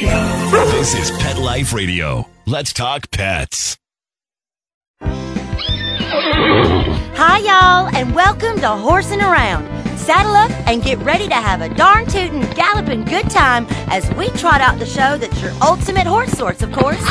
[0.00, 2.26] This is Pet Life Radio.
[2.46, 3.76] Let's talk pets.
[5.02, 9.68] Hi, y'all, and welcome to Horsing Around.
[9.98, 14.30] Saddle up and get ready to have a darn tootin', galloping good time as we
[14.30, 17.04] trot out the show that's your ultimate horse source, of course.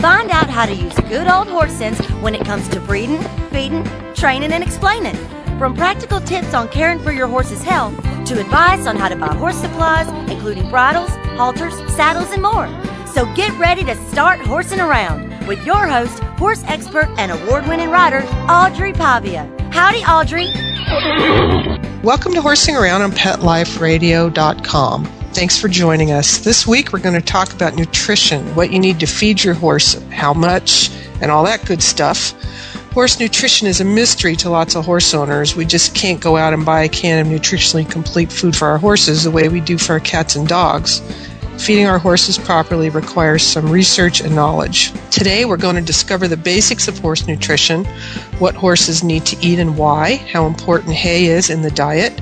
[0.00, 3.84] Find out how to use good old horse sense when it comes to breeding, feeding,
[4.12, 5.16] training, and explaining.
[5.58, 7.94] From practical tips on caring for your horse's health
[8.26, 12.66] to advice on how to buy horse supplies, including bridles, halters, saddles, and more.
[13.06, 17.90] So get ready to start horsing around with your host, horse expert and award winning
[17.90, 19.48] rider, Audrey Pavia.
[19.70, 20.48] Howdy, Audrey.
[22.02, 25.04] Welcome to Horsing Around on PetLifeRadio.com.
[25.04, 26.38] Thanks for joining us.
[26.38, 29.94] This week we're going to talk about nutrition, what you need to feed your horse,
[30.10, 30.90] how much,
[31.20, 32.34] and all that good stuff.
[32.94, 35.56] Horse nutrition is a mystery to lots of horse owners.
[35.56, 38.78] We just can't go out and buy a can of nutritionally complete food for our
[38.78, 41.00] horses the way we do for our cats and dogs.
[41.58, 44.92] Feeding our horses properly requires some research and knowledge.
[45.10, 47.84] Today, we're going to discover the basics of horse nutrition,
[48.38, 52.20] what horses need to eat and why, how important hay is in the diet,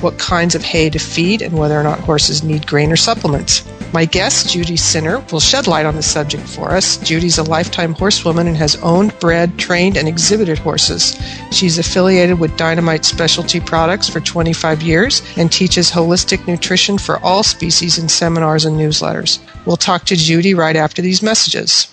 [0.00, 3.64] what kinds of hay to feed, and whether or not horses need grain or supplements.
[3.94, 6.96] My guest, Judy Sinner, will shed light on the subject for us.
[6.96, 11.16] Judy's a lifetime horsewoman and has owned, bred, trained, and exhibited horses.
[11.52, 17.44] She's affiliated with Dynamite Specialty Products for 25 years and teaches holistic nutrition for all
[17.44, 19.38] species in seminars and newsletters.
[19.64, 21.84] We'll talk to Judy right after these messages.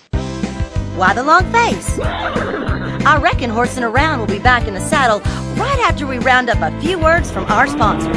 [0.96, 1.98] Why the long face?
[3.04, 5.20] I reckon horsing around will be back in the saddle
[5.60, 8.16] right after we round up a few words from our sponsors.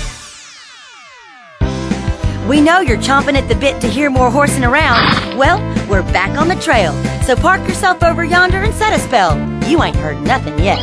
[2.51, 5.37] We know you're chomping at the bit to hear more horsing around.
[5.37, 5.57] Well,
[5.89, 6.91] we're back on the trail.
[7.23, 9.39] So park yourself over yonder and set a spell.
[9.69, 10.77] You ain't heard nothing yet.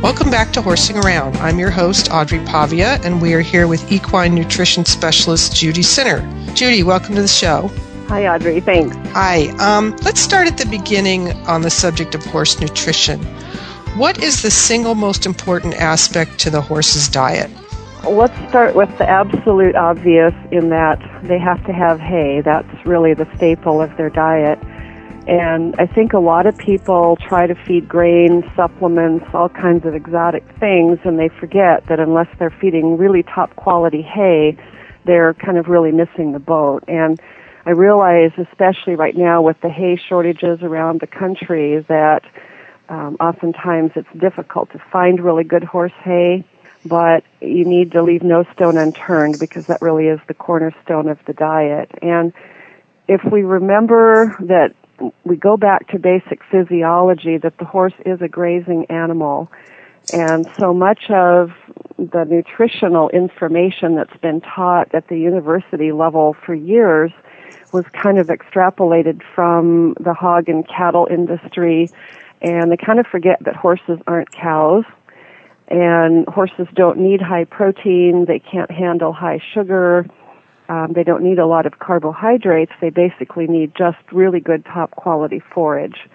[0.00, 1.38] Welcome back to Horsing Around.
[1.38, 6.20] I'm your host, Audrey Pavia, and we are here with equine nutrition specialist Judy Sinner.
[6.54, 7.68] Judy, welcome to the show.
[8.06, 8.60] Hi, Audrey.
[8.60, 8.96] Thanks.
[9.08, 9.48] Hi.
[9.58, 13.20] Um, let's start at the beginning on the subject of horse nutrition.
[13.96, 17.50] What is the single most important aspect to the horse's diet?
[18.08, 22.40] Let's start with the absolute obvious in that they have to have hay.
[22.40, 24.58] That's really the staple of their diet.
[25.28, 29.94] And I think a lot of people try to feed grain, supplements, all kinds of
[29.94, 34.56] exotic things, and they forget that unless they're feeding really top quality hay,
[35.04, 36.82] they're kind of really missing the boat.
[36.88, 37.20] And
[37.66, 42.22] I realize, especially right now with the hay shortages around the country, that
[42.88, 46.44] um, oftentimes it's difficult to find really good horse hay,
[46.84, 51.18] but you need to leave no stone unturned because that really is the cornerstone of
[51.26, 51.90] the diet.
[52.00, 52.32] And
[53.08, 54.74] if we remember that
[55.24, 59.50] we go back to basic physiology, that the horse is a grazing animal,
[60.10, 61.50] and so much of
[61.96, 67.12] the nutritional information that's been taught at the university level for years
[67.72, 71.90] was kind of extrapolated from the hog and cattle industry,
[72.42, 74.84] and they kind of forget that horses aren't cows,
[75.70, 80.04] and horses don't need high protein, they can't handle high sugar,
[80.68, 84.90] um, they don't need a lot of carbohydrates, they basically need just really good top
[84.92, 86.08] quality forage.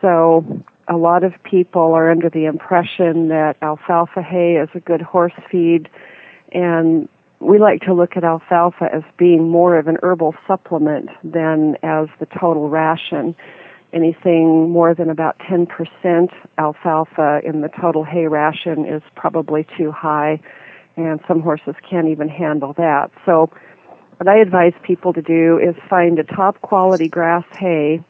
[0.00, 0.44] So
[0.88, 5.32] a lot of people are under the impression that alfalfa hay is a good horse
[5.50, 5.88] feed,
[6.52, 7.08] and
[7.38, 12.08] we like to look at alfalfa as being more of an herbal supplement than as
[12.18, 13.34] the total ration.
[13.92, 15.68] Anything more than about 10%
[16.58, 20.40] alfalfa in the total hay ration is probably too high,
[20.96, 23.10] and some horses can't even handle that.
[23.26, 23.50] So,
[24.18, 28.04] what I advise people to do is find a top quality grass hay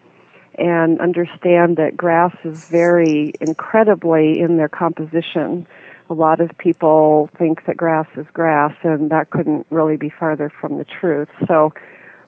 [0.56, 5.67] and understand that grass is very incredibly in their composition
[6.11, 10.53] a lot of people think that grass is grass, and that couldn't really be farther
[10.61, 11.29] from the truth.
[11.47, 11.73] So,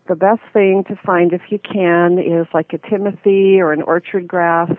[0.09, 4.27] the best thing to find if you can is like a timothy or an orchard
[4.27, 4.71] grass,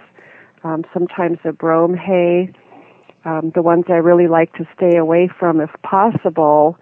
[0.63, 2.53] um, sometimes a brome hay,
[3.25, 6.77] Um, the ones I really like to stay away from, if possible,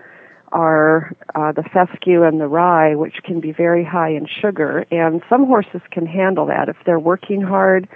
[0.52, 4.86] are uh, the fescue and the rye, which can be very high in sugar.
[4.90, 7.88] And some horses can handle that if they're working hard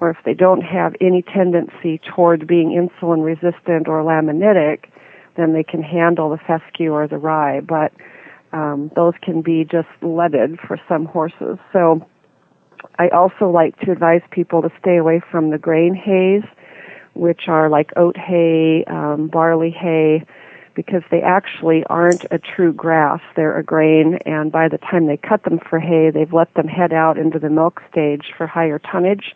[0.00, 4.84] or if they don't have any tendency toward being insulin resistant or laminitic,
[5.36, 7.60] then they can handle the fescue or the rye.
[7.60, 7.90] But
[8.54, 11.58] um, those can be just leaded for some horses.
[11.72, 12.06] So
[12.98, 16.44] I also like to advise people to stay away from the grain hays,
[17.14, 20.24] which are like oat hay, um, barley hay,
[20.76, 23.20] because they actually aren't a true grass.
[23.34, 26.68] They're a grain, and by the time they cut them for hay, they've let them
[26.68, 29.34] head out into the milk stage for higher tonnage.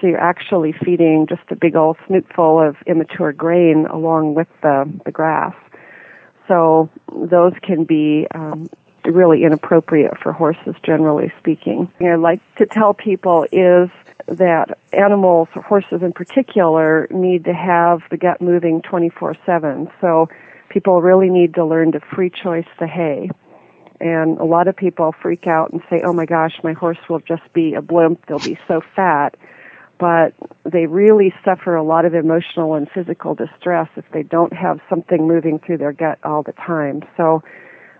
[0.00, 4.84] So you're actually feeding just a big old snootful of immature grain along with the,
[5.04, 5.54] the grass.
[6.48, 8.68] So those can be um,
[9.04, 11.92] really inappropriate for horses, generally speaking.
[12.00, 13.90] I like to tell people is
[14.26, 19.90] that animals, horses in particular, need to have the gut moving 24-7.
[20.00, 20.28] So
[20.68, 23.30] people really need to learn to free choice the hay.
[24.00, 27.18] And a lot of people freak out and say, oh my gosh, my horse will
[27.20, 28.26] just be a blimp.
[28.26, 29.36] They'll be so fat.
[29.98, 30.34] But
[30.64, 35.26] they really suffer a lot of emotional and physical distress if they don't have something
[35.26, 37.02] moving through their gut all the time.
[37.16, 37.42] So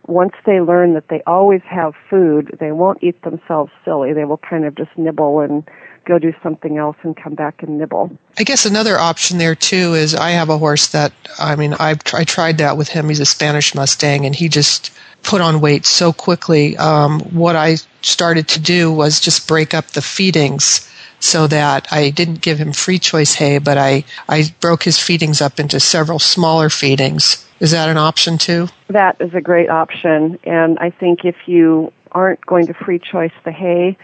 [0.07, 4.13] once they learn that they always have food, they won't eat themselves silly.
[4.13, 5.69] They will kind of just nibble and
[6.07, 8.11] go do something else and come back and nibble.
[8.39, 12.01] I guess another option there too is I have a horse that I mean I've
[12.15, 13.09] I tried that with him.
[13.09, 14.91] He's a Spanish Mustang, and he just
[15.23, 16.77] put on weight so quickly.
[16.79, 22.11] Um, what I started to do was just break up the feedings so that I
[22.11, 26.19] didn't give him free choice hay, but I I broke his feedings up into several
[26.19, 27.45] smaller feedings.
[27.61, 28.69] Is that an option too?
[28.89, 33.33] That is a great option, and I think if you aren't going to free choice
[33.45, 33.99] the hay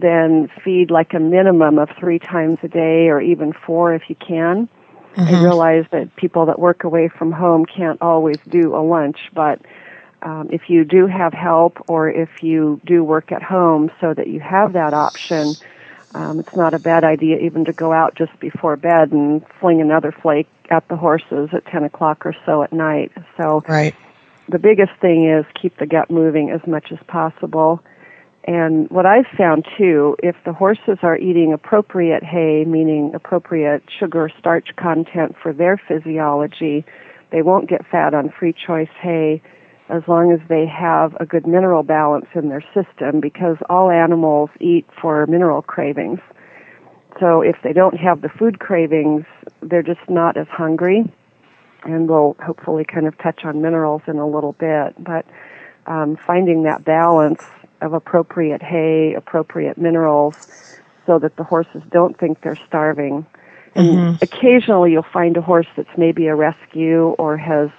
[0.00, 4.16] then feed like a minimum of three times a day or even four if you
[4.16, 4.68] can.
[5.14, 5.34] Mm-hmm.
[5.34, 9.60] I realize that people that work away from home can't always do a lunch, but
[10.22, 14.28] um, if you do have help or if you do work at home so that
[14.28, 15.54] you have that option,
[16.14, 19.80] um, it's not a bad idea even to go out just before bed and fling
[19.80, 23.12] another flake at the horses at 10 o'clock or so at night.
[23.36, 23.94] So right.
[24.48, 27.82] the biggest thing is keep the gut moving as much as possible
[28.44, 34.30] and what I've found too, if the horses are eating appropriate hay, meaning appropriate sugar
[34.38, 36.84] starch content for their physiology,
[37.30, 39.42] they won't get fat on free choice hay
[39.90, 44.50] as long as they have a good mineral balance in their system because all animals
[44.60, 46.20] eat for mineral cravings.
[47.18, 49.24] So if they don't have the food cravings,
[49.60, 51.12] they're just not as hungry.
[51.84, 54.94] And we'll hopefully kind of touch on minerals in a little bit.
[55.02, 55.26] But
[55.86, 57.42] um, finding that balance
[57.80, 63.26] of appropriate hay, appropriate minerals, so that the horses don't think they're starving.
[63.74, 64.16] And mm-hmm.
[64.22, 67.70] occasionally you'll find a horse that's maybe a rescue or has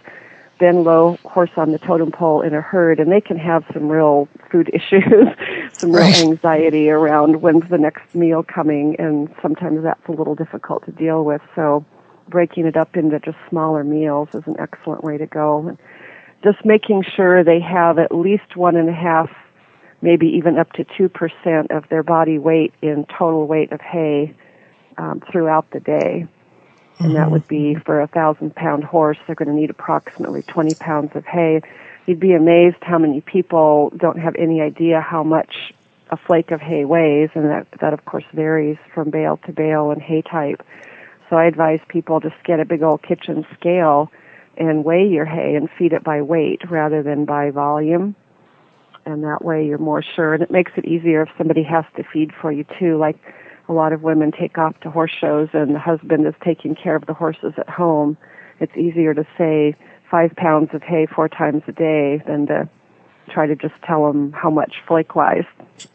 [0.62, 3.90] been low horse on the totem pole in a herd and they can have some
[3.90, 5.28] real food issues,
[5.74, 10.86] some real anxiety around when's the next meal coming and sometimes that's a little difficult
[10.86, 11.42] to deal with.
[11.56, 11.84] So
[12.30, 15.68] breaking it up into just smaller meals is an excellent way to go.
[15.68, 15.78] And
[16.44, 19.30] Just making sure they have at least one and a half
[20.04, 24.36] maybe even up to 2% of their body weight in total weight of hay
[24.98, 26.28] um, throughout the day.
[27.02, 27.16] And mm-hmm.
[27.16, 31.16] that would be for a thousand pound horse, they're going to need approximately 20 pounds
[31.16, 31.62] of hay.
[32.06, 35.74] You'd be amazed how many people don't have any idea how much
[36.10, 39.92] a flake of hay weighs, and that, that of course varies from bale to bale
[39.92, 40.62] and hay type.
[41.30, 44.12] So I advise people just get a big old kitchen scale
[44.58, 48.16] and weigh your hay and feed it by weight rather than by volume
[49.06, 52.04] and that way you're more sure and it makes it easier if somebody has to
[52.04, 53.18] feed for you too like
[53.70, 56.96] a lot of women take off to horse shows and the husband is taking care
[56.96, 58.18] of the horses at home.
[58.60, 59.76] It's easier to say
[60.10, 62.70] five pounds of hay four times a day than to
[63.30, 65.46] try to just tell them how much flake wise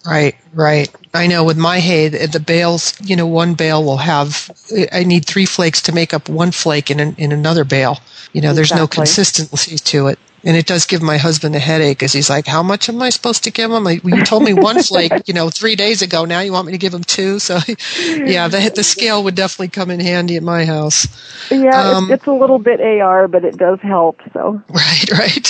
[0.06, 0.88] right right.
[1.12, 4.50] I know with my hay the, the, bales you know one bale will have
[4.92, 7.98] i need three flakes to make up one flake in, an, in another bale.
[8.32, 11.98] You know there's no consistency to it and it does give my husband a headache
[11.98, 13.82] because he's like, "How much am I supposed to give him?
[13.82, 16.24] Like, you told me one flake, you know, three days ago.
[16.24, 17.40] Now you want me to give him two?
[17.40, 17.58] So,
[17.98, 21.08] yeah, the the scale would definitely come in handy at my house.
[21.50, 24.20] Yeah, um, it's, it's a little bit AR, but it does help.
[24.32, 25.46] So right, right.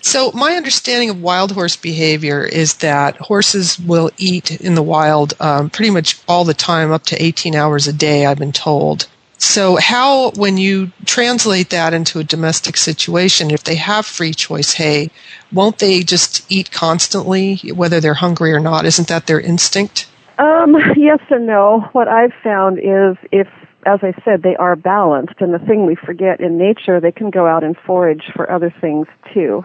[0.00, 5.34] So my understanding of wild horse behavior is that horses will eat in the wild
[5.40, 8.24] um, pretty much all the time, up to 18 hours a day.
[8.26, 9.06] I've been told.
[9.44, 14.72] So, how, when you translate that into a domestic situation, if they have free choice
[14.72, 15.10] hay,
[15.52, 18.84] won't they just eat constantly, whether they're hungry or not?
[18.84, 20.08] Isn't that their instinct?
[20.38, 21.88] Um, yes and no.
[21.90, 23.48] What I've found is if
[23.84, 25.40] as I said, they are balanced.
[25.40, 28.72] And the thing we forget in nature, they can go out and forage for other
[28.80, 29.64] things too.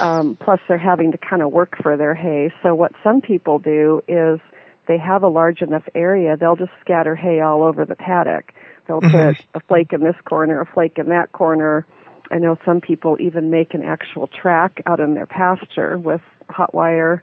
[0.00, 2.52] Um, plus, they're having to kind of work for their hay.
[2.60, 4.40] So, what some people do is
[4.88, 8.52] they have a large enough area, they'll just scatter hay all over the paddock.
[8.86, 9.10] They'll Mhm.
[9.10, 11.86] put a flake in this corner, a flake in that corner.
[12.30, 16.74] I know some people even make an actual track out in their pasture with hot
[16.74, 17.22] wire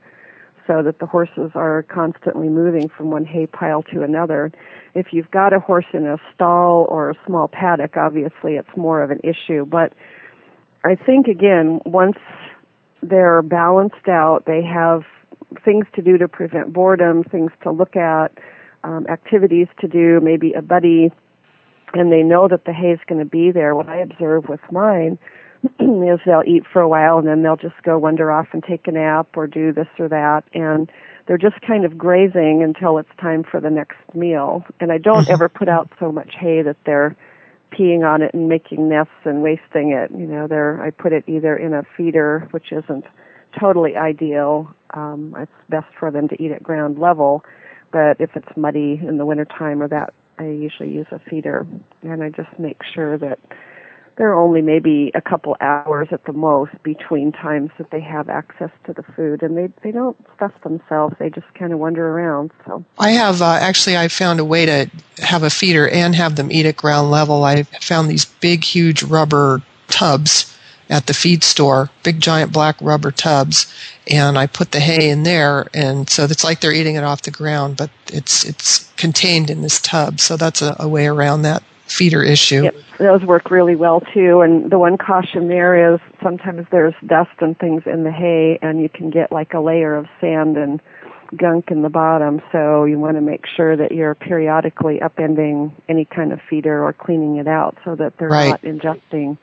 [0.66, 4.52] so that the horses are constantly moving from one hay pile to another.
[4.96, 9.02] If you've got a horse in a stall or a small paddock, obviously it's more
[9.02, 9.66] of an issue.
[9.66, 9.94] But
[10.86, 12.18] I think again, once
[13.02, 15.04] they're balanced out, they have
[15.66, 18.32] things to do to prevent boredom, things to look at,
[18.84, 21.12] um, activities to do, maybe a buddy,
[21.94, 23.76] and they know that the hay is going to be there.
[23.76, 25.20] What I observe with mine
[25.80, 28.88] is they'll eat for a while and then they'll just go wander off and take
[28.88, 30.92] a nap or do this or that and
[31.28, 34.64] they're just kind of grazing until it's time for the next meal.
[34.80, 37.16] And I don't ever put out so much hay that they're
[37.72, 40.12] peeing on it and making nests and wasting it.
[40.12, 43.06] You know, they're I put it either in a feeder, which isn't
[43.60, 44.74] totally ideal.
[44.94, 47.44] Um, it's best for them to eat at ground level,
[47.92, 51.68] but if it's muddy in the wintertime or that, I usually use a feeder,
[52.02, 53.40] and I just make sure that
[54.18, 58.30] there are only maybe a couple hours at the most between times that they have
[58.30, 62.08] access to the food and they they don't stuff themselves they just kind of wander
[62.08, 66.14] around so I have uh, actually I found a way to have a feeder and
[66.16, 67.44] have them eat at ground level.
[67.44, 70.53] I found these big, huge rubber tubs
[70.90, 73.74] at the feed store, big giant black rubber tubs,
[74.12, 77.22] and I put the hay in there, and so it's like they're eating it off
[77.22, 80.20] the ground, but it's it's contained in this tub.
[80.20, 82.64] So that's a, a way around that feeder issue.
[82.64, 84.42] Yep, those work really well too.
[84.42, 88.82] And the one caution there is sometimes there's dust and things in the hay, and
[88.82, 90.82] you can get like a layer of sand and
[91.38, 92.42] gunk in the bottom.
[92.52, 96.94] So you want to make sure that you're periodically upending any kind of feeder or
[96.94, 98.50] cleaning it out so that they're Right.
[98.50, 99.38] not ingesting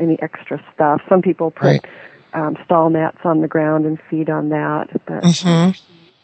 [0.00, 1.02] any extra stuff.
[1.08, 1.86] Some people put Right.
[2.32, 4.88] um, stall mats on the ground and feed on that.
[5.06, 5.70] But hmm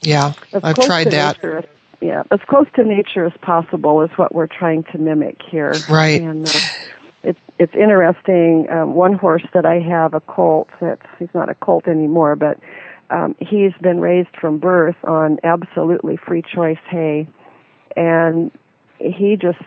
[0.01, 1.37] Yeah, I've tried that.
[1.43, 1.65] nature
[2.01, 5.75] yeah, as close to nature as possible is what we're trying to mimic here.
[5.89, 6.21] Right.
[6.21, 6.61] And uh,
[7.23, 8.69] it's it's interesting.
[8.71, 10.69] Um, one horse that I have, a colt.
[10.81, 12.59] That's he's not a colt anymore, but
[13.11, 17.27] um, he's been raised from birth on absolutely free choice hay,
[17.97, 18.51] and
[18.99, 19.59] he just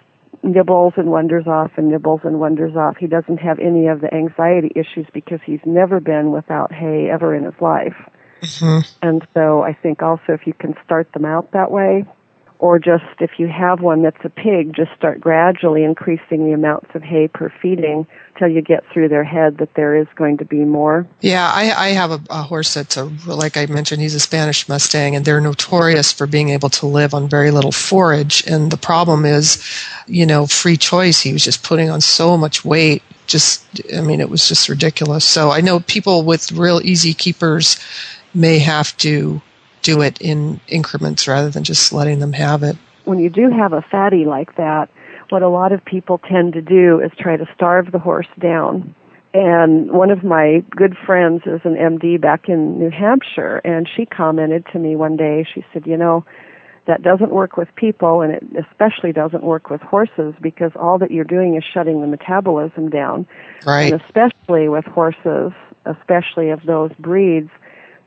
[0.43, 2.97] nibbles and wanders off and nibbles and wanders off.
[2.97, 7.35] He doesn't have any of the anxiety issues because he's never been without hay ever
[7.35, 7.95] in his life.
[8.41, 8.97] Mhm.
[9.01, 12.05] And so I think also if you can start them out that way,
[12.59, 16.89] or just if you have one that's a pig, just start gradually increasing the amounts
[16.93, 18.05] of hay per feeding
[18.37, 21.07] till you get through their head that there is going to be more.
[21.21, 24.67] Yeah, I, I have a, a horse that's a, like I mentioned, he's a Spanish
[24.67, 28.45] Mustang, and they're notorious for being able to live on very little forage.
[28.45, 29.63] And the problem is,
[30.05, 31.21] you know, free choice.
[31.21, 33.03] He was just putting on so much weight.
[33.25, 33.63] Just,
[33.95, 35.23] I mean, it was just ridiculous.
[35.23, 37.79] So I know people with real easy keepers
[38.33, 39.41] may have to
[39.93, 42.75] do it in increments rather than just letting them have it.
[43.05, 44.89] When you do have a fatty like that,
[45.29, 48.95] what a lot of people tend to do is try to starve the horse down.
[49.33, 54.05] And one of my good friends is an MD back in New Hampshire, and she
[54.05, 56.25] commented to me one day, she said, you know,
[56.87, 61.11] that doesn't work with people, and it especially doesn't work with horses because all that
[61.11, 63.27] you're doing is shutting the metabolism down.
[63.67, 63.93] Right.
[63.93, 65.51] And especially with horses,
[65.85, 67.51] especially of those breeds,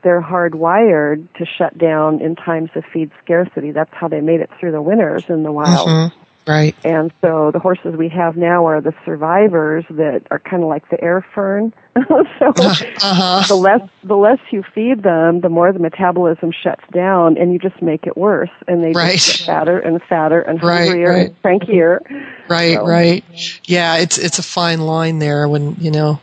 [0.02, 3.70] they're hardwired to shut down in times of feed scarcity.
[3.72, 5.88] That's how they made it through the winters in the wild.
[5.88, 6.12] Mhm.
[6.44, 6.74] Right.
[6.84, 10.88] And so the horses we have now are the survivors that are kind of like
[10.90, 11.72] the air fern.
[12.08, 12.16] so
[12.56, 13.44] Uh-huh.
[13.46, 17.60] the less the less you feed them, the more the metabolism shuts down, and you
[17.60, 18.50] just make it worse.
[18.66, 19.12] And they Right.
[19.12, 21.26] just get fatter and fatter and Right, hungrier right.
[21.28, 22.00] and crankier.
[22.48, 23.24] Right, So- right.
[23.66, 26.18] Yeah, it's it's a fine line there when you know.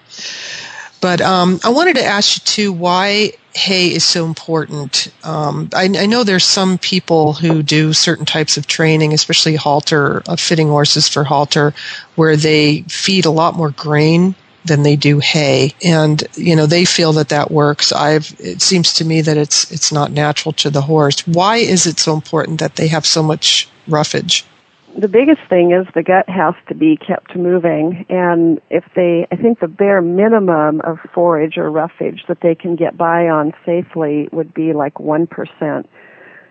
[1.01, 5.11] But um, I wanted to ask you too why hay is so important.
[5.23, 10.21] Um, I, I know there's some people who do certain types of training, especially halter
[10.27, 11.73] uh, fitting horses for halter,
[12.15, 16.85] where they feed a lot more grain than they do hay, and you know they
[16.85, 17.91] feel that that works.
[17.91, 21.25] I've it seems to me that it's it's not natural to the horse.
[21.27, 24.45] Why is it so important that they have so much roughage?
[24.99, 28.05] The biggest thing is the gut has to be kept moving.
[28.09, 32.75] And if they i think the bare minimum of forage or roughage that they can
[32.75, 35.87] get by on safely would be like 1%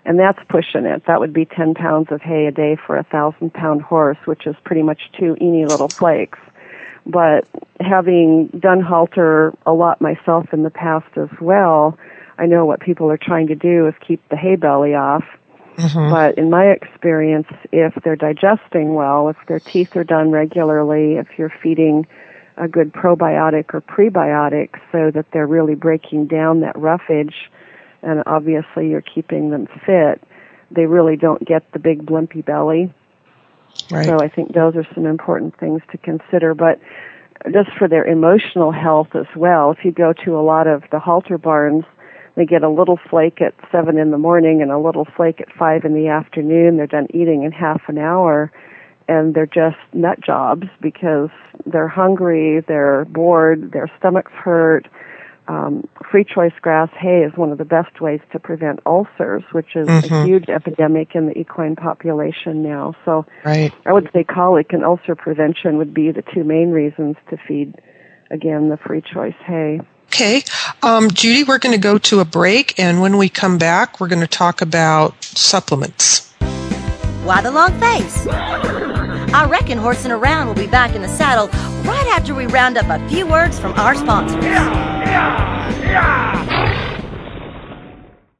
[0.05, 1.03] and that's pushing it.
[1.05, 4.47] That would be 10 pounds of hay a day for a thousand pound horse which
[4.47, 6.39] is pretty much two eeny little flakes.
[7.05, 7.47] But
[7.79, 11.97] having done halter a lot myself in the past as well
[12.37, 15.23] i know what people are trying to do is keep the hay belly off
[15.77, 16.11] Mm-hmm.
[16.11, 21.27] But in my experience, if they're digesting well, if their teeth are done regularly, if
[21.37, 22.07] you're feeding
[22.57, 27.49] a good probiotic or prebiotic so that they're really breaking down that roughage
[28.01, 30.21] and obviously you're keeping them fit,
[30.71, 32.93] they really don't get the big blumpy belly.
[33.89, 34.05] Right.
[34.05, 36.53] So I think those are some important things to consider.
[36.53, 36.79] But
[37.51, 40.99] just for their emotional health as well, if you go to a lot of the
[40.99, 41.85] halter barns,
[42.39, 45.51] they get a little flake at seven in the morning and a little flake at
[45.51, 46.77] five in the afternoon.
[46.77, 48.49] They're done eating in half an hour
[49.09, 51.27] and they're just nut jobs because
[51.65, 54.87] they're hungry, they're bored, their stomachs hurt.
[55.49, 59.75] Um, free choice grass hay is one of the best ways to prevent ulcers, which
[59.75, 60.03] is Mhm.
[60.05, 62.95] a huge epidemic in the equine population now.
[63.03, 63.73] So Right.
[63.85, 67.75] I would say colic and ulcer prevention would be the two main reasons to feed,
[68.31, 69.81] again, the free choice hay.
[70.09, 70.43] Okay.
[70.81, 74.07] Um, Judy, we're going to go to a break, and when we come back, we're
[74.07, 76.31] going to talk about supplements.
[77.23, 78.25] Why the long face?
[78.27, 81.47] I reckon horsing around will be back in the saddle
[81.87, 84.43] right after we round up a few words from our sponsors.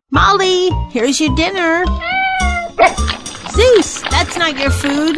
[0.10, 1.86] Molly, here's your dinner.
[3.52, 5.18] Zeus, that's not your food.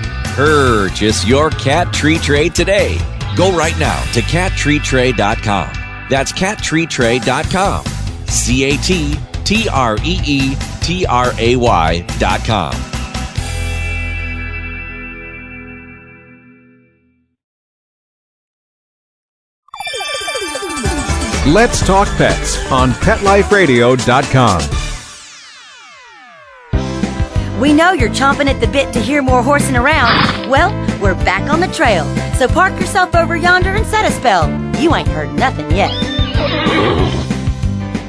[0.33, 2.97] Purchase your cat tree tray today.
[3.35, 5.71] Go right now to cattreetray.com.
[6.09, 7.85] That's cattreetray.com.
[8.27, 12.91] C A T T R E E T R A Y.com.
[21.47, 24.80] Let's Talk Pets on PetLifeRadio.com.
[27.61, 30.49] We know you're chomping at the bit to hear more horsing around.
[30.49, 32.05] Well, we're back on the trail.
[32.33, 34.49] So park yourself over yonder and set a spell.
[34.81, 35.91] You ain't heard nothing yet.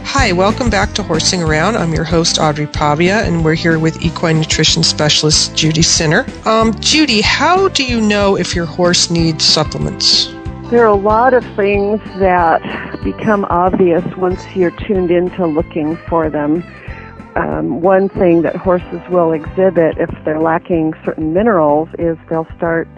[0.06, 1.76] Hi, welcome back to Horsing Around.
[1.76, 6.24] I'm your host, Audrey Pavia, and we're here with equine nutrition specialist Judy Sinner.
[6.46, 10.28] Um, Judy, how do you know if your horse needs supplements?
[10.70, 12.62] There are a lot of things that
[13.04, 16.64] become obvious once you're tuned into looking for them.
[17.34, 22.88] Um, one thing that horses will exhibit if they're lacking certain minerals is they'll start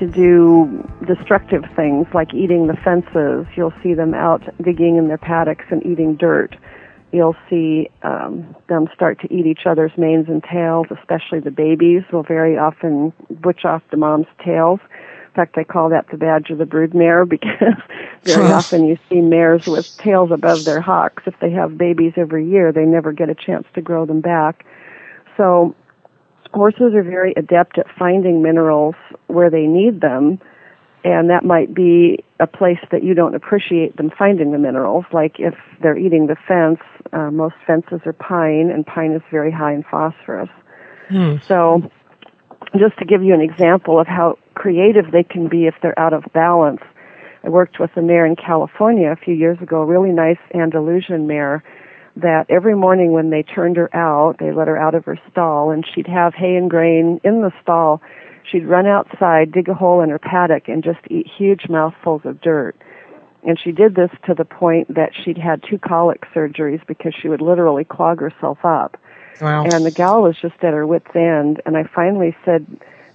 [0.00, 3.46] to do destructive things like eating the fences.
[3.56, 6.56] You'll see them out digging in their paddocks and eating dirt.
[7.12, 12.02] You'll see um, them start to eat each other's manes and tails, especially the babies
[12.12, 14.80] will very often butch off the mom's tails.
[15.32, 17.80] In fact, I call that the badge of the broodmare because
[18.22, 21.22] very often you see mares with tails above their hocks.
[21.26, 24.66] If they have babies every year, they never get a chance to grow them back.
[25.38, 25.74] So
[26.52, 28.94] horses are very adept at finding minerals
[29.28, 30.38] where they need them,
[31.02, 35.06] and that might be a place that you don't appreciate them finding the minerals.
[35.12, 36.80] Like if they're eating the fence,
[37.14, 40.50] uh, most fences are pine, and pine is very high in phosphorus.
[41.46, 41.90] So,
[42.78, 46.12] just to give you an example of how creative they can be if they're out
[46.12, 46.80] of balance,
[47.44, 51.26] I worked with a mare in California a few years ago, a really nice Andalusian
[51.26, 51.62] mare
[52.16, 55.70] that every morning when they turned her out, they let her out of her stall
[55.70, 58.00] and she'd have hay and grain in the stall.
[58.50, 62.40] She'd run outside, dig a hole in her paddock and just eat huge mouthfuls of
[62.40, 62.76] dirt.
[63.44, 67.28] And she did this to the point that she'd had two colic surgeries because she
[67.28, 68.96] would literally clog herself up.
[69.42, 69.64] Wow.
[69.64, 71.60] And the gal was just at her wit's end.
[71.66, 72.64] And I finally said,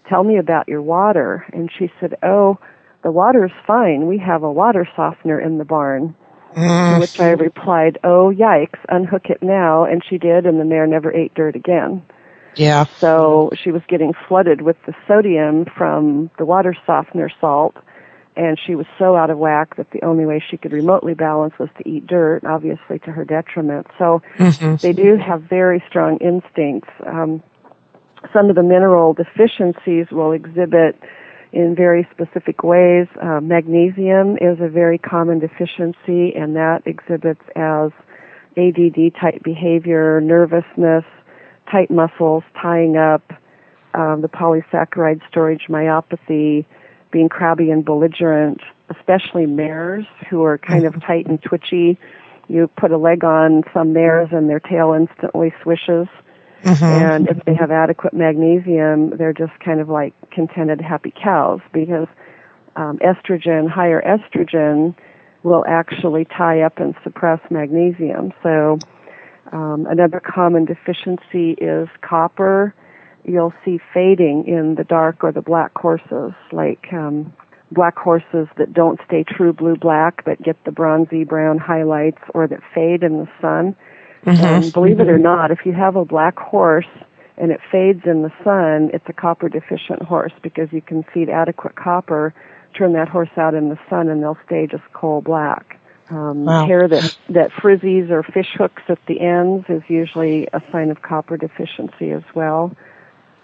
[0.10, 1.46] Tell me about your water.
[1.54, 2.60] And she said, Oh,
[3.04, 4.08] the water's fine.
[4.08, 6.16] We have a water softener in the barn.
[6.54, 7.00] To mm.
[7.00, 9.86] which I replied, Oh, yikes, unhook it now.
[9.86, 12.04] And she did, and the mare never ate dirt again.
[12.56, 12.86] Yeah.
[12.98, 17.76] So she was getting flooded with the sodium from the water softener salt,
[18.38, 21.54] and she was so out of whack that the only way she could remotely balance
[21.60, 23.88] was to eat dirt, obviously to her detriment.
[23.98, 24.22] So
[24.82, 26.90] they do have very strong instincts.
[27.06, 27.42] Um,
[28.32, 31.02] some of the mineral deficiencies will exhibit
[31.52, 33.08] in very specific ways.
[33.22, 37.92] Uh, magnesium is a very common deficiency, and that exhibits as
[38.56, 41.06] ADD type behavior, nervousness,
[41.72, 43.24] tight muscles, tying up,
[43.94, 46.66] um, the polysaccharide storage myopathy,
[47.12, 51.98] being crabby and belligerent, especially mares who are kind of tight and twitchy.
[52.48, 56.08] You put a leg on some mares and their tail instantly swishes.
[56.64, 56.84] Mm-hmm.
[56.84, 62.08] And if they have adequate magnesium, they're just kind of like contented, happy cows because
[62.76, 64.96] um, estrogen, higher estrogen,
[65.44, 68.34] will actually tie up and suppress magnesium.
[68.44, 68.80] So
[69.52, 72.74] um, another common deficiency is copper.
[73.28, 77.34] You'll see fading in the dark or the black horses, like um,
[77.72, 82.48] black horses that don't stay true blue black but get the bronzy brown highlights or
[82.48, 83.76] that fade in the sun.
[84.26, 84.46] Mm-hmm.
[84.46, 86.88] And believe it or not, if you have a black horse
[87.38, 91.30] and it fades in the sun, it's a copper deficient horse because you can feed
[91.30, 92.34] adequate copper,
[92.76, 95.80] turn that horse out in the sun, and they'll stay just coal black.
[96.10, 96.66] Um, wow.
[96.66, 101.02] Hair that that frizzies or fish hooks at the ends is usually a sign of
[101.02, 102.76] copper deficiency as well.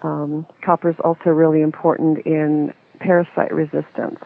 [0.03, 4.19] Um, copper is also really important in parasite resistance.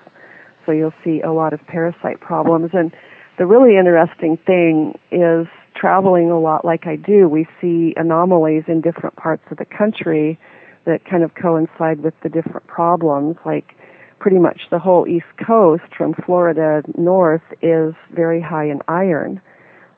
[0.66, 2.72] So you'll see a lot of parasite problems.
[2.74, 2.94] And
[3.38, 8.82] the really interesting thing is traveling a lot like I do, we see anomalies in
[8.82, 10.40] different parts of the country
[10.86, 13.38] that kind of coincide with the different problems.
[13.46, 13.76] Like
[14.20, 19.42] pretty much the whole East Coast from Florida north is very high in iron.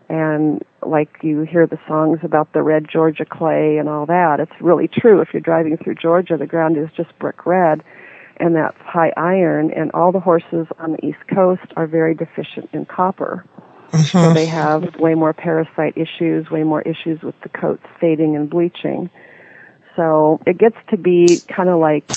[0.10, 4.52] And like you hear the songs about the red Georgia clay and all that, it's
[4.60, 5.22] really true.
[5.22, 7.84] If you're driving through Georgia, the ground is just brick red
[8.40, 12.70] and that's high iron, and all the horses on the East Coast are very deficient
[12.72, 13.46] in copper.
[13.92, 14.04] Mm-hmm.
[14.04, 18.50] So they have way more parasite issues, way more issues with the coats fading and
[18.50, 19.10] bleaching.
[19.96, 22.10] So it gets to be kind of like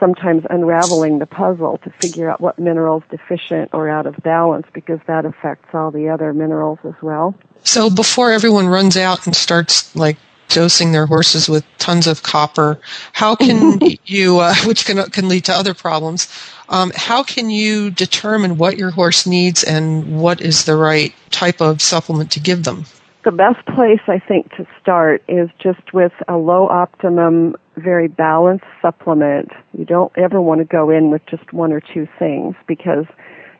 [0.00, 4.98] sometimes unraveling the puzzle to figure out what minerals deficient or out of balance because
[5.06, 7.34] that affects all the other minerals as well.
[7.62, 10.16] So before everyone runs out and starts like
[10.50, 12.78] dosing their horses with tons of copper.
[13.12, 16.28] How can you, uh, which can can lead to other problems?
[16.68, 21.60] Um, how can you determine what your horse needs and what is the right type
[21.60, 22.84] of supplement to give them?
[23.22, 28.64] The best place I think to start is just with a low optimum, very balanced
[28.80, 29.50] supplement.
[29.76, 33.06] You don't ever want to go in with just one or two things because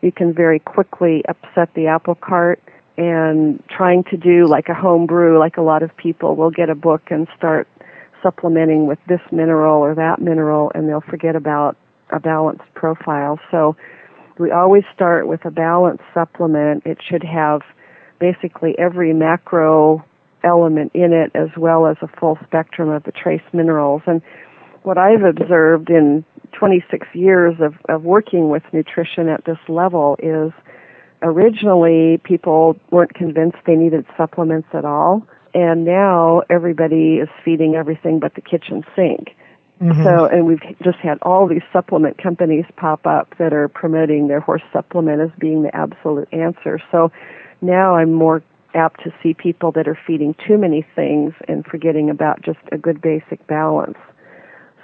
[0.02, 2.62] you can very quickly upset the apple cart
[2.96, 6.68] and trying to do like a home brew, like a lot of people will get
[6.68, 7.66] a book and start
[8.22, 11.76] supplementing with this mineral or that mineral and they'll forget about
[12.10, 13.38] a balanced profile.
[13.50, 13.76] So
[14.38, 16.84] we always start with a balanced supplement.
[16.84, 17.62] It should have
[18.18, 20.04] basically every macro
[20.44, 24.02] element in it as well as a full spectrum of the trace minerals.
[24.06, 24.22] And
[24.82, 30.52] what I've observed in 26 years of, of working with nutrition at this level is
[31.22, 38.18] originally people weren't convinced they needed supplements at all, and now everybody is feeding everything
[38.20, 39.36] but the kitchen sink.
[39.80, 40.04] Mm-hmm.
[40.04, 44.40] So, and we've just had all these supplement companies pop up that are promoting their
[44.40, 46.82] horse supplement as being the absolute answer.
[46.92, 47.10] So
[47.62, 48.42] now I'm more
[48.74, 52.78] apt to see people that are feeding too many things and forgetting about just a
[52.78, 53.98] good basic balance.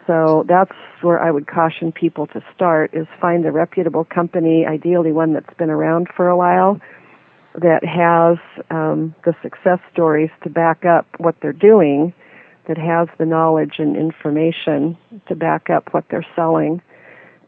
[0.06, 5.12] So that's where I would caution people to start is find a reputable company, ideally
[5.12, 6.80] one that's been around for a while,
[7.54, 8.38] that has
[8.70, 12.12] um, the success stories to back up what they're doing,
[12.68, 14.96] that has the knowledge and information
[15.28, 16.80] to back up what they're selling.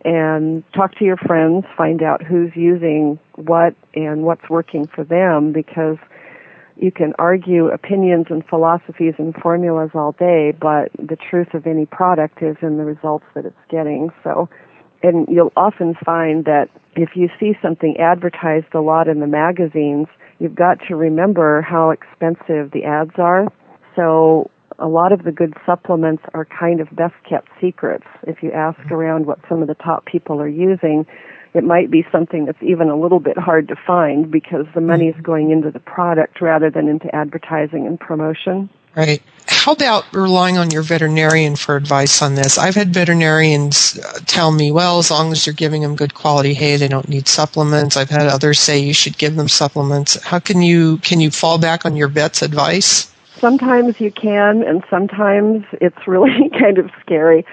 [0.05, 5.53] And talk to your friends, find out who's using what and what's working for them
[5.53, 5.96] because
[6.79, 11.87] you can argue opinions and philosophies and formulas all day, but the truth of any
[11.87, 14.11] product is in the results that it's getting.
[14.23, 14.49] So,
[15.03, 20.07] and you'll often find that if you see something advertised a lot in the magazines,
[20.38, 23.49] you've got to remember how expensive the ads are.
[23.97, 28.07] So, a lot of the good supplements are kind of best kept secrets.
[28.23, 28.95] If you ask mm-hmm.
[28.95, 31.05] around what some of the top people are using,
[31.55, 35.09] it might be something that's even a little bit hard to find because the money
[35.09, 35.23] is mm-hmm.
[35.23, 38.69] going into the product rather than into advertising and promotion.
[38.97, 39.23] Right.
[39.47, 42.59] How about relying on your veterinarian for advice on this?
[42.59, 46.53] I've had veterinarians uh, tell me, well, as long as you're giving them good quality
[46.53, 47.97] hay, they don't need supplements.
[47.97, 50.21] I've had others say you should give them supplements.
[50.23, 53.15] How can you can you fall back on your vet's advice?
[53.37, 57.47] Sometimes you can, and sometimes it's really kind of scary.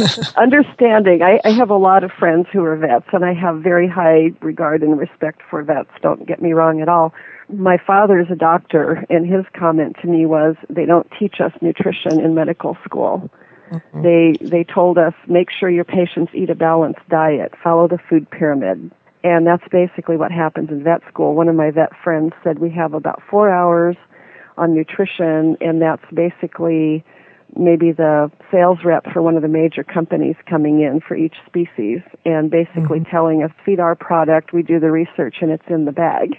[0.36, 1.22] understanding.
[1.22, 4.32] I, I have a lot of friends who are vets, and I have very high
[4.40, 5.90] regard and respect for vets.
[6.02, 7.12] Don't get me wrong at all.
[7.48, 11.52] My father is a doctor, and his comment to me was, "They don't teach us
[11.60, 13.30] nutrition in medical school."
[13.70, 14.02] Mm-hmm.
[14.02, 18.30] They they told us make sure your patients eat a balanced diet, follow the food
[18.30, 18.90] pyramid,
[19.22, 21.34] and that's basically what happens in vet school.
[21.34, 23.96] One of my vet friends said we have about four hours
[24.56, 27.04] on nutrition, and that's basically
[27.56, 32.00] maybe the sales rep for one of the major companies coming in for each species
[32.24, 33.10] and basically mm-hmm.
[33.10, 36.36] telling us feed our product we do the research and it's in the bag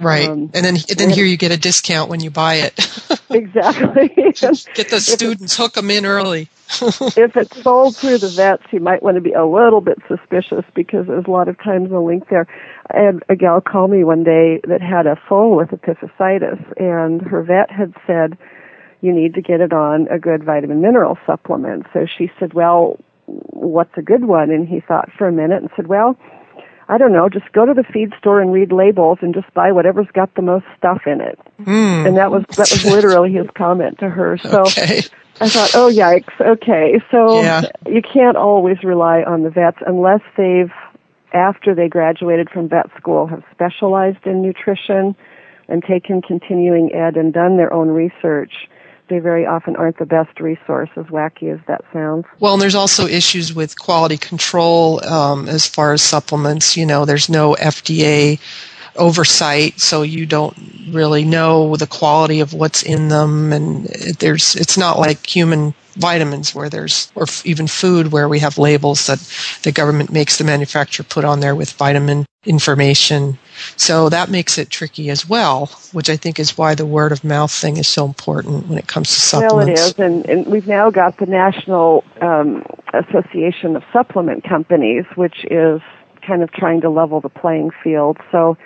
[0.00, 0.28] Right.
[0.28, 2.78] Um, and then and then here you get a discount when you buy it.
[3.30, 4.08] exactly.
[4.74, 6.48] get the students, hook them in early.
[6.80, 10.64] if it's sold through the vets, you might want to be a little bit suspicious
[10.74, 12.46] because there's a lot of times a link there.
[12.90, 17.20] I had a gal call me one day that had a foal with epiphysitis, and
[17.22, 18.38] her vet had said,
[19.00, 21.86] you need to get it on a good vitamin mineral supplement.
[21.92, 24.50] So she said, well, what's a good one?
[24.50, 26.18] And he thought for a minute and said, well,
[26.88, 29.70] I don't know, just go to the feed store and read labels and just buy
[29.70, 31.38] whatever's got the most stuff in it.
[31.62, 32.08] Mm.
[32.08, 34.36] And that was that was literally his comment to her.
[34.38, 35.02] So okay.
[35.40, 37.00] I thought, oh yikes, okay.
[37.12, 37.62] So Yeah.
[37.86, 40.72] you can't always rely on the vets unless they've
[41.32, 45.14] after they graduated from vet school have specialized in nutrition
[45.68, 48.68] and taken continuing ed and done their own research.
[49.10, 52.24] They very often aren't the best resource, as wacky as that sounds.
[52.38, 56.76] Well, and there's also issues with quality control um, as far as supplements.
[56.76, 58.38] You know, there's no FDA
[58.96, 60.56] oversight, so you don't
[60.90, 63.86] really know the quality of what's in them, and
[64.20, 69.06] there's it's not like human vitamins where there's or even food where we have labels
[69.06, 69.18] that
[69.64, 73.38] the government makes the manufacturer put on there with vitamin information.
[73.76, 77.24] So that makes it tricky as well, which I think is why the word of
[77.24, 79.98] mouth thing is so important when it comes to supplements.
[79.98, 85.04] Well, it is, and, and we've now got the National um, Association of Supplement Companies,
[85.16, 85.80] which is
[86.26, 88.18] kind of trying to level the playing field.
[88.30, 88.56] So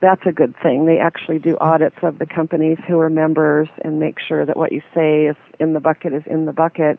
[0.00, 0.86] that's a good thing.
[0.86, 4.72] They actually do audits of the companies who are members and make sure that what
[4.72, 6.98] you say is in the bucket is in the bucket.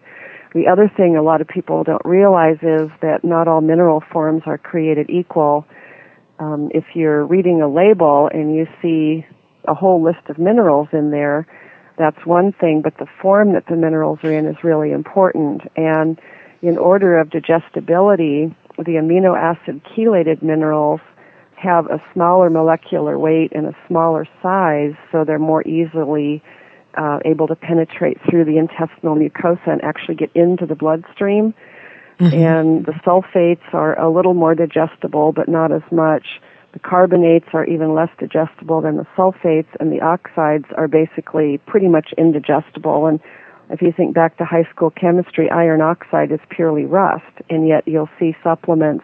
[0.54, 4.44] The other thing a lot of people don't realize is that not all mineral forms
[4.46, 5.66] are created equal.
[6.44, 9.26] Um, if you're reading a label and you see
[9.66, 11.48] a whole list of minerals in there,
[11.98, 15.62] that's one thing, but the form that the minerals are in is really important.
[15.78, 16.20] And
[16.62, 21.00] in order of digestibility, the amino acid chelated minerals
[21.56, 26.44] have a smaller molecular weight and a smaller size, so they're more easily
[26.96, 31.54] uh, able to penetrate through the intestinal mucosa and actually get into the bloodstream.
[32.24, 32.36] Mm-hmm.
[32.36, 36.42] And the sulfates are a little more digestible, but not as much.
[36.72, 41.88] The carbonates are even less digestible than the sulfates, and the oxides are basically pretty
[41.88, 43.06] much indigestible.
[43.08, 43.20] And
[43.70, 47.88] if you think back to high school chemistry, iron oxide is purely rust, and yet
[47.88, 49.04] you'll see supplements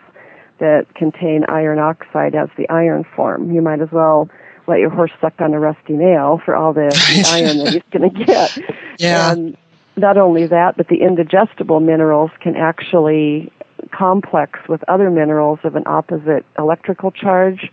[0.60, 3.52] that contain iron oxide as the iron form.
[3.54, 4.30] You might as well
[4.68, 7.84] let your horse suck on a rusty nail for all the, the iron that he's
[7.92, 8.58] going to get.
[8.98, 9.32] Yeah.
[9.32, 9.58] And
[10.00, 13.52] not only that, but the indigestible minerals can actually
[13.92, 17.72] complex with other minerals of an opposite electrical charge.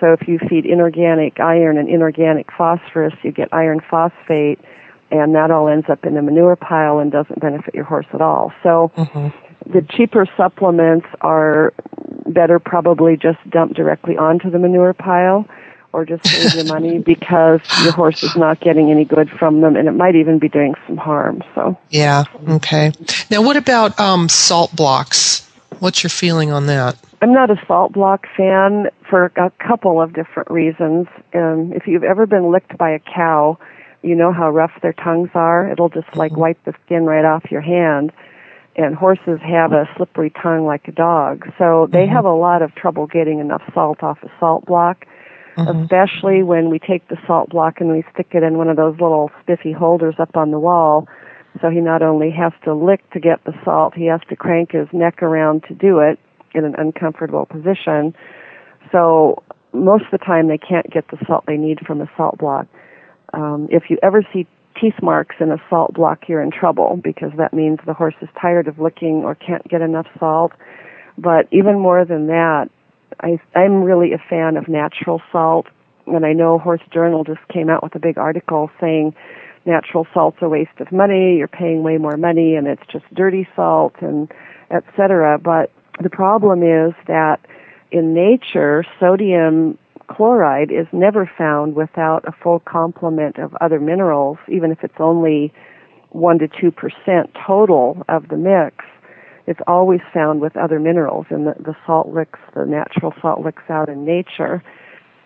[0.00, 4.60] So if you feed inorganic iron and inorganic phosphorus, you get iron phosphate,
[5.10, 8.20] and that all ends up in the manure pile and doesn't benefit your horse at
[8.20, 8.52] all.
[8.62, 9.72] So mm-hmm.
[9.72, 11.72] the cheaper supplements are
[12.26, 15.46] better probably just dumped directly onto the manure pile
[15.92, 19.76] or just save your money because your horse is not getting any good from them
[19.76, 21.42] and it might even be doing some harm.
[21.54, 22.24] So Yeah.
[22.48, 22.92] Okay.
[23.30, 25.48] Now, what about um, salt blocks?
[25.80, 26.96] What's your feeling on that?
[27.20, 31.08] I'm not a salt block fan for a couple of different reasons.
[31.34, 33.58] Um, if you've ever been licked by a cow,
[34.02, 35.70] you know how rough their tongues are.
[35.70, 38.12] It'll just like wipe the skin right off your hand.
[38.76, 41.50] And horses have a slippery tongue like a dog.
[41.58, 45.04] So they have a lot of trouble getting enough salt off a salt block,
[45.58, 48.94] especially when we take the salt block and we stick it in one of those
[49.00, 51.08] little spiffy holders up on the wall.
[51.60, 54.72] So he not only has to lick to get the salt, he has to crank
[54.72, 56.18] his neck around to do it
[56.54, 58.14] in an uncomfortable position.
[58.92, 59.42] So
[59.72, 62.66] most of the time they can't get the salt they need from a salt block.
[63.34, 64.46] Um, if you ever see
[64.80, 68.28] teeth marks in a salt block, you're in trouble because that means the horse is
[68.40, 70.52] tired of licking or can't get enough salt.
[71.16, 72.70] But even more than that,
[73.20, 75.66] I, I'm really a fan of natural salt.
[76.06, 79.14] And I know Horse Journal just came out with a big article saying
[79.66, 83.46] natural salt's a waste of money, you're paying way more money and it's just dirty
[83.54, 84.32] salt and
[84.70, 85.38] et cetera.
[85.38, 85.70] But
[86.02, 87.40] the problem is that
[87.90, 89.78] in nature, sodium
[90.08, 95.52] chloride is never found without a full complement of other minerals, even if it's only
[96.10, 98.76] 1 to 2% total of the mix.
[99.48, 103.62] It's always found with other minerals in the, the salt licks, the natural salt licks
[103.70, 104.62] out in nature.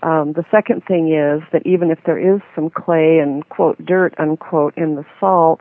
[0.05, 4.15] Um, the second thing is that even if there is some clay and quote dirt
[4.21, 5.61] unquote in the salt,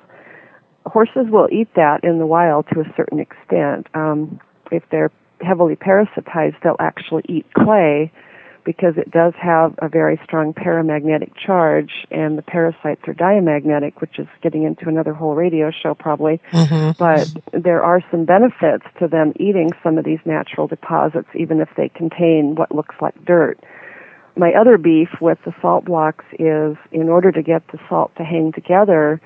[0.85, 3.87] horses will eat that in the wild to a certain extent.
[3.95, 4.39] Um,
[4.71, 8.11] if they're heavily parasitized, they'll actually eat clay
[8.63, 14.19] because it does have a very strong paramagnetic charge, and the parasites are diamagnetic, which
[14.19, 16.39] is getting into another whole radio show probably.
[16.51, 16.91] Mm-hmm.
[16.99, 21.69] But there are some benefits to them eating some of these natural deposits, even if
[21.75, 23.59] they contain what looks like dirt.
[24.37, 28.23] my other beef with the salt blocks is in order to get the salt to
[28.23, 29.21] hang together,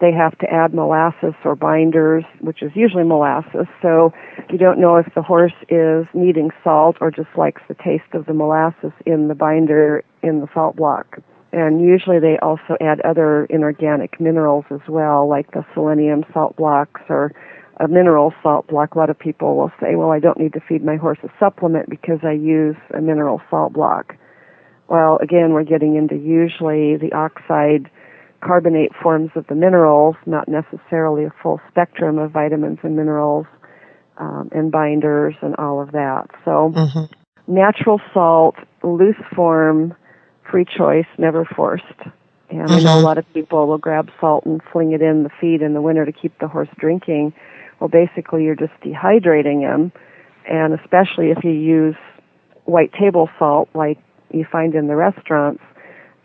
[0.00, 3.66] they have to add molasses or binders, which is usually molasses.
[3.82, 4.12] So
[4.50, 8.26] you don't know if the horse is needing salt or just likes the taste of
[8.26, 11.18] the molasses in the binder in the salt block.
[11.52, 17.00] And usually they also add other inorganic minerals as well, like the selenium salt blocks
[17.08, 17.32] or
[17.80, 18.94] a mineral salt block.
[18.94, 21.28] A lot of people will say, well, I don't need to feed my horse a
[21.40, 24.14] supplement because I use a mineral salt block.
[24.88, 27.90] Well, again, we're getting into usually the oxide
[28.40, 33.46] carbonate forms of the minerals, not necessarily a full spectrum of vitamins and minerals
[34.18, 36.26] um, and binders and all of that.
[36.44, 37.52] So, mm-hmm.
[37.52, 39.94] natural salt, loose form,
[40.50, 41.84] free choice, never forced.
[42.50, 42.72] And mm-hmm.
[42.72, 43.04] I know a mm-hmm.
[43.04, 46.04] lot of people will grab salt and fling it in the feed in the winter
[46.04, 47.34] to keep the horse drinking.
[47.80, 49.92] Well, basically, you're just dehydrating him,
[50.48, 51.96] and especially if you use
[52.64, 53.98] white table salt like
[54.30, 55.62] you find in the restaurants.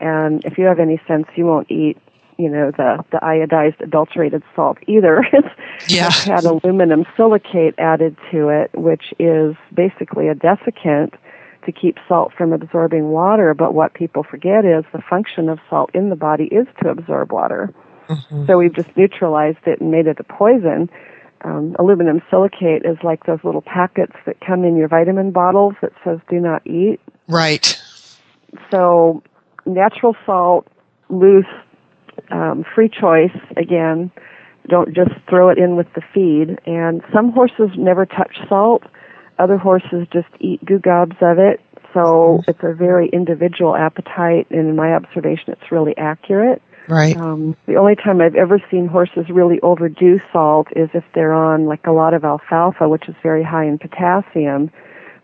[0.04, 1.98] And if you have any sense, you won't eat,
[2.38, 5.26] you know, the the iodized adulterated salt either.
[5.34, 5.48] it's,
[5.88, 6.12] yeah.
[6.12, 11.14] had aluminum silicate added to it, which is basically a desiccant
[11.66, 13.54] to keep salt from absorbing water.
[13.54, 17.32] But what people forget is the function of salt in the body is to absorb
[17.32, 17.74] water.
[18.10, 18.46] Mm-hmm.
[18.46, 20.90] So we've just neutralized it and made it a poison.
[21.46, 25.94] Um, aluminum silicate is like those little packets that come in your vitamin bottles that
[26.04, 27.00] says do not eat.
[27.30, 27.82] Right.
[28.70, 29.24] So
[29.66, 30.68] natural salt,
[31.10, 31.46] loose,
[32.32, 34.12] um, free choice again.
[34.68, 36.60] Don't just throw it in with the feed.
[36.66, 38.84] And some horses never touch salt.
[39.40, 41.60] Other horses just eat goo gobs of it.
[41.94, 46.62] So it's a very individual appetite, and in my observation, it's really accurate.
[46.90, 47.16] Right.
[47.16, 51.66] Um, the only time I've ever seen horses really overdo salt is if they're on
[51.66, 54.72] like a lot of alfalfa, which is very high in potassium,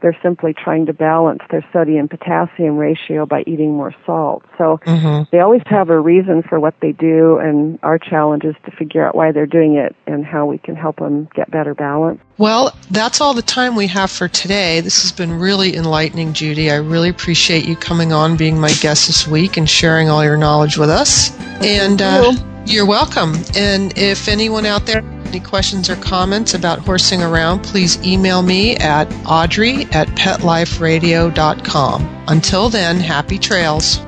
[0.01, 4.43] they're simply trying to balance their sodium potassium ratio by eating more salt.
[4.57, 5.23] So mm-hmm.
[5.31, 9.05] they always have a reason for what they do, and our challenge is to figure
[9.05, 12.21] out why they're doing it and how we can help them get better balance.
[12.37, 14.79] Well, that's all the time we have for today.
[14.81, 16.71] This has been really enlightening, Judy.
[16.71, 20.37] I really appreciate you coming on, being my guest this week, and sharing all your
[20.37, 21.37] knowledge with us.
[21.61, 22.31] And uh,
[22.65, 23.35] you're welcome.
[23.55, 28.75] And if anyone out there any questions or comments about horsing around, please email me
[28.77, 32.25] at audrey at petliferadio.com.
[32.27, 34.01] Until then, happy trails.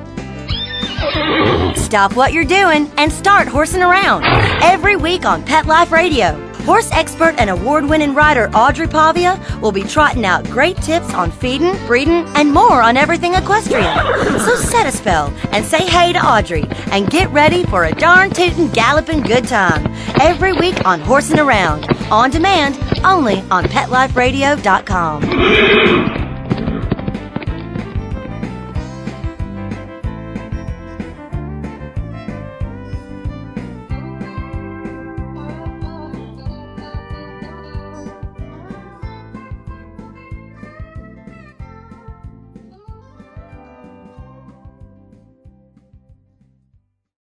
[1.76, 4.24] Stop what you're doing and start horsing around
[4.62, 6.51] every week on Pet Life Radio.
[6.64, 11.30] Horse expert and award winning rider Audrey Pavia will be trotting out great tips on
[11.30, 13.92] feeding, breeding, and more on everything equestrian.
[14.38, 18.30] So set a spell and say hey to Audrey and get ready for a darn
[18.30, 26.21] tootin' galloping good time every week on Horsing Around, on demand, only on PetLifeRadio.com.